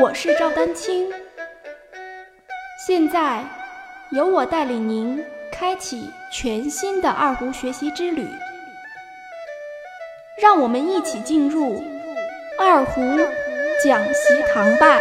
[0.00, 1.08] 我是赵丹青，
[2.86, 3.44] 现在
[4.10, 8.28] 由我带领您开启全新的二胡学习之旅，
[10.42, 11.84] 让我们一起进入
[12.58, 13.00] 二胡
[13.84, 14.98] 讲习堂吧。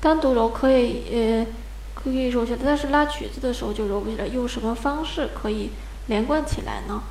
[0.00, 1.46] 单独揉可以，呃，
[1.94, 4.26] 可以揉起来，但是拉曲子的时候就揉不起来。
[4.26, 5.70] 用什么方式可以
[6.06, 7.02] 连贯起来呢？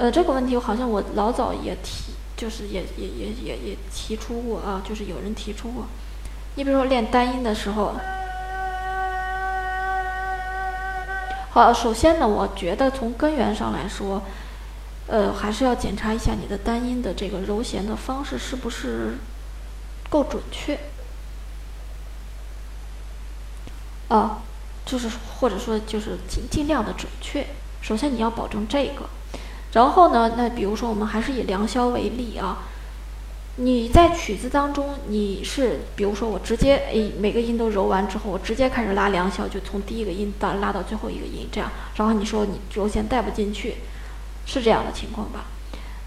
[0.00, 5.84] 呃，这个问题我好像我老早也提，就是也也也也也提出过啊，就是有人提出过。
[6.54, 7.94] 你比如说练单音的时候，
[11.50, 14.22] 好，首先呢，我觉得从根源上来说，
[15.06, 19.18] 呃，还是要检查一下你的单音的这个揉弦的方式是不是
[20.08, 20.80] 够准确。
[24.08, 24.40] 啊，
[24.86, 27.46] 就是或者说就是尽尽量的准确。
[27.82, 29.04] 首先你要保证这个，
[29.72, 32.58] 然后呢，那比如说我们还是以良宵为例啊。
[33.56, 41.70] 你在曲子当中，你是比如说我直接诶每个音都揉完之后，我直接开始拉良宵，就从第一个音到拉到最后一个音这样。
[41.96, 43.74] 然后你说你揉弦带不进去，
[44.46, 45.44] 是这样的情况吧？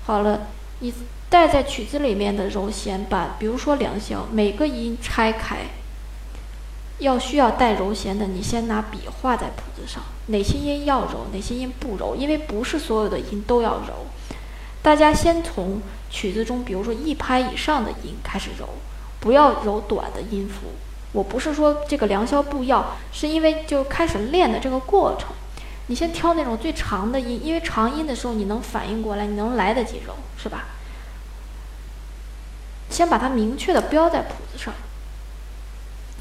[0.06, 0.48] 好了，
[0.80, 0.92] 你
[1.30, 5.58] 带在曲子里面的揉弦，把比如说良宵每个音拆开。
[7.00, 14.06] 要需要带揉弦的，你先拿笔画在谱子上，哪些音要揉，哪些音不揉，因为不是所有的音都要揉。
[14.82, 18.70] 大家先从曲子中，比如说一拍以上的音开始揉，
[19.20, 20.68] 不要揉短的音符。
[21.12, 25.30] 我不是说这个良宵不要，是因为就开始练的这个过程，
[25.88, 30.66] 你先挑那种最长的音，因为长音的时候你能反应过来，你能来得及揉，是吧？
[32.90, 34.74] 先把它明确的标在谱子上，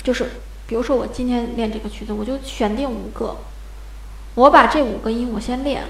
[0.03, 0.31] 就是。
[0.73, 3.37] 比如说我今天练这个曲子，我就选定五个，
[4.35, 5.89] 我把这五个音我先练了，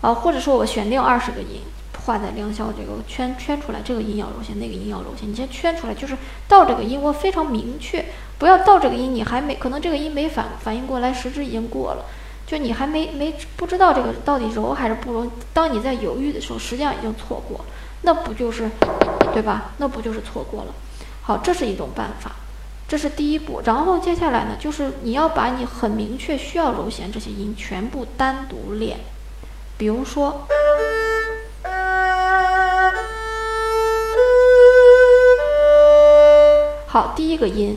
[0.00, 1.60] 啊，或者说我选定二十个音，
[2.04, 6.16] 画在良宵这个圈圈出来，这个音要揉弦，那个音要揉弦，你先圈出来，就是
[6.48, 12.04] 到这个音我非常明确，不要到这个音你还没可能这个音没反反应过来，时值已经过了，
[12.48, 17.64] 就你还没没不知道这个到底揉还是不揉，当你在犹豫的时候，实际上已经错过，
[18.02, 18.68] 那不就是
[19.32, 19.70] 对吧？
[19.76, 20.74] 那不就是错过了？
[21.22, 22.32] 好，这是一种办法。
[22.88, 28.98] 这是第一步，然后接下来呢，就是你要把你很明确需要揉弦这些音全部单独练。
[29.76, 30.46] 比如说，
[36.86, 37.76] 好，第一个音，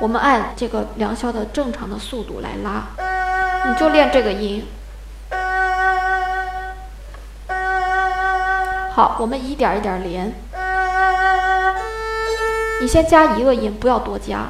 [0.00, 2.86] 我们按这个良宵的正常的速度来拉，
[3.68, 4.66] 你就练这个音。
[8.90, 10.47] 好，我们一点一点连。
[12.80, 14.48] 你先加一个音，不要多加。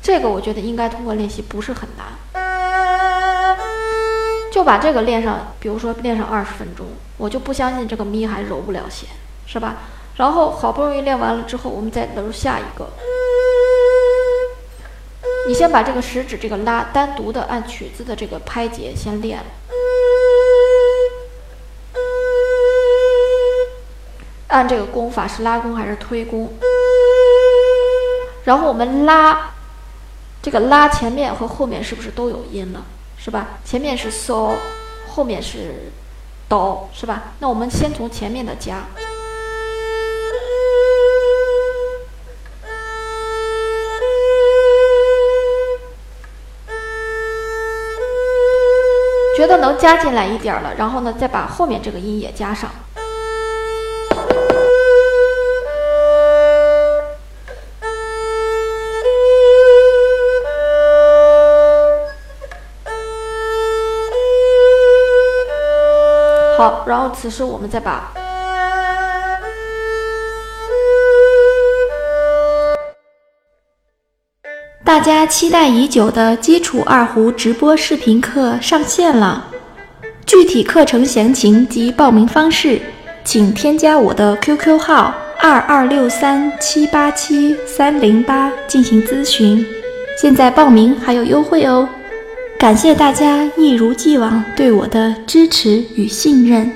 [0.00, 2.06] 这个我觉得应该通过练习不是很难，
[4.52, 9.08] 就把这个练上，比如说练上二十分钟，我就不相信这个咪还揉不了弦，
[9.46, 9.76] 是吧？
[10.16, 12.88] 然后好不容易练完了之后，我们再揉下一个。
[15.48, 19.40] 你先把这个食指这个拉单独的按曲子的这个拍节先练。
[24.56, 26.50] 按这个弓法是拉弓还是推弓？
[28.44, 29.50] 然后我们拉，
[30.40, 32.82] 这个拉前面和后面是不是都有音了？
[33.18, 33.48] 是吧？
[33.66, 34.54] 前面是嗦，
[35.08, 35.92] 后面是
[36.48, 37.34] 哆，是吧？
[37.38, 38.84] 那我们先从前面的加，
[49.36, 52.70] 觉得能加进来一点了，然后呢，再把后面这个音也加上。
[66.86, 68.12] 然后此时我们再把
[74.84, 79.48] 大家期待已久的基础二胡直播视频课上线了。
[80.24, 82.80] 具体课程详情及报名方式，
[83.24, 89.66] 请添加我的 QQ 号二二六三七八七三零八进行咨询。
[90.16, 91.88] 现在报名还有优惠哦。
[92.58, 96.72] 感谢大家一如既往对我的支持与信任。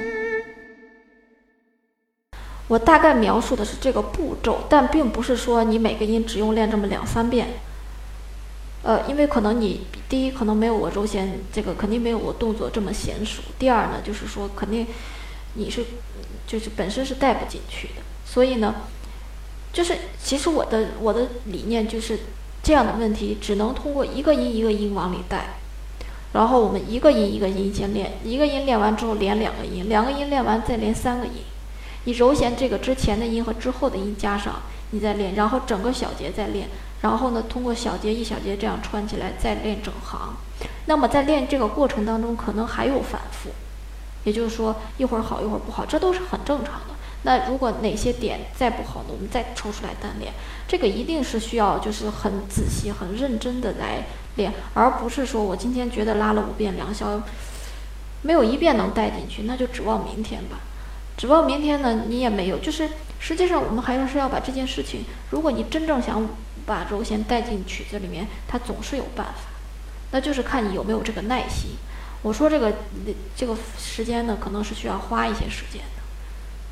[2.68, 7.48] 我大概描述的是这个步骤，但并不是说你每个音只用练这么两三遍。
[8.82, 13.42] 呃，因为可能你第一可能没有我揉弦这个肯定没有我动作这么娴熟。
[13.58, 14.86] 第二呢，就是说肯定
[15.54, 15.82] 你是
[16.46, 18.02] 就是本身是带不进去的。
[18.26, 18.74] 所以呢，
[19.72, 22.18] 就是其实我的我的理念就是
[22.62, 25.56] 这样的问题只能通过一个音一个音往里带。
[26.32, 31.32] 然后我们一个音一个音先练，一个音练完之后连两个音，两个音练完再连三个音。
[32.04, 34.54] 你揉弦这个之前的音和之后的音加上，
[34.90, 36.68] 你再练，然后整个小节再练，
[37.02, 40.34] 然后呢通过小节一小节这样串起来再练整行。
[40.86, 43.50] 那么在练这个过程当中，可能还有反复，
[44.24, 46.94] 也就是说一会儿好一会儿不好，这都是很正常的。
[47.22, 49.08] 那如果哪些点再不好呢？
[49.08, 50.32] 我们再抽出来单练，
[50.66, 54.04] 这个一定是需要就是很仔细、很认真的来
[54.36, 57.20] 练，而不是说我今天觉得拉了五遍良宵，
[58.22, 60.60] 没有一遍能带进去，那就指望明天吧。
[61.16, 62.58] 指望明天呢，你也没有。
[62.58, 62.88] 就是
[63.18, 66.26] 实际上我们还是要把这件事情，如果你真正想
[66.64, 69.50] 把柔弦带进曲子里面，它总是有办法，
[70.12, 71.72] 那就是看你有没有这个耐心。
[72.22, 72.72] 我说这个
[73.36, 75.82] 这个时间呢，可能是需要花一些时间。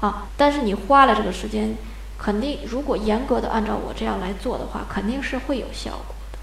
[0.00, 0.28] 啊！
[0.36, 1.76] 但是你花了这个时间，
[2.16, 6.38] 肯定如果严格的按照我这样来做的话，肯定是会有效果的。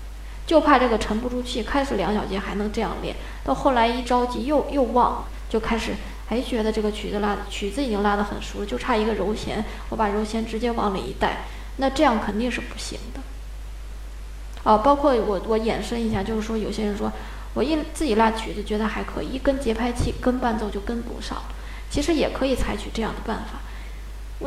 [0.46, 5.94] 就怕这个沉不住气，开始两小节还能这样练，到后来一着急又又忘了，就开始
[6.30, 11.46] 哎觉得这个曲子拉曲子已经拉得很熟了，就差一个揉弦，我把揉弦直接往里一带，
[11.78, 13.22] 那这样肯定是不行的。
[14.64, 17.12] 哦，包括我我延伸一下，就是说有些人说
[17.54, 21.42] 我一自己拉曲子觉得还可以，一跟节拍器跟伴奏就跟不上。
[21.90, 23.60] 其实也可以采取这样的办法，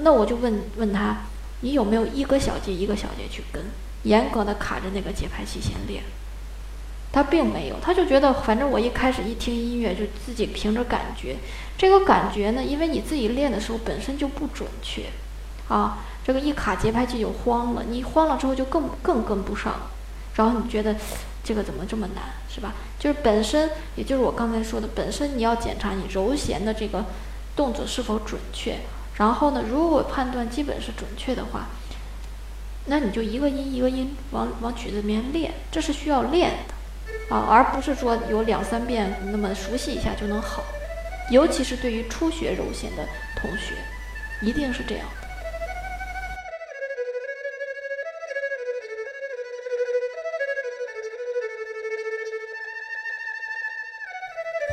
[0.02, 1.17] 那我就问问他，
[1.61, 3.64] 你有没有一个小节一个小节去跟，
[4.02, 6.02] 严格的卡着那个节拍器先练？
[7.11, 11.37] 他并没有，他就觉得反正我一开始一听音乐就自己凭着感觉，
[11.79, 15.06] 这个感觉呢，因为你自己练的时候本身就不准确，
[15.69, 19.75] 啊，这个一卡节拍器就慌了，你慌了之后就更更跟不上，
[20.35, 20.94] 然后你觉得。
[21.49, 22.75] 这个怎么这么难，是吧？
[22.99, 27.06] 就是本身，也就是我刚才说的，本身你要检查你揉弦的这个
[27.56, 28.77] 动作是否准确。
[29.17, 31.69] 然后呢，如果判断基本是准确的话，
[32.85, 40.62] 那你就一个音一个音往往曲子里面练，这是需要练的啊，而不是说有两三遍那么熟悉一下就能好。
[41.31, 43.09] 尤其是对于初学揉弦的
[43.41, 43.75] 同学，
[44.43, 45.06] 一定是这样。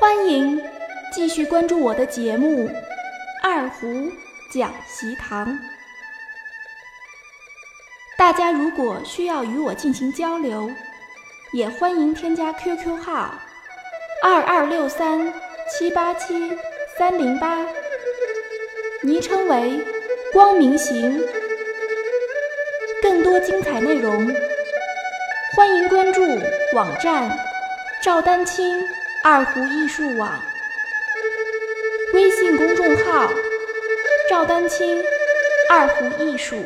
[0.06, 0.62] 欢迎
[1.12, 2.68] 继续关注我的节目
[3.42, 4.08] 《二胡
[4.52, 5.48] 讲习堂》。
[8.16, 10.70] 大家如果需要与我进行交流，
[11.54, 13.34] 也欢迎添加 QQ 号
[14.22, 15.34] 二二六三
[15.68, 16.56] 七八七
[16.96, 17.66] 三零八，
[19.02, 19.84] 昵称为
[20.32, 21.20] “光明行”。
[23.02, 24.32] 更多精彩内容，
[25.56, 26.22] 欢迎关注
[26.76, 27.36] 网站
[28.04, 28.88] 赵丹青。
[29.28, 30.40] 二胡艺术网
[32.14, 33.28] 微信公众号：
[34.30, 35.04] 赵丹青
[35.68, 36.64] 二胡艺术。